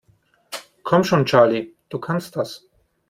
Komm 0.81 1.03
schon, 1.03 1.27
Charlie, 1.27 1.75
du 1.89 1.99
kannst 1.99 2.35
das! 2.35 2.67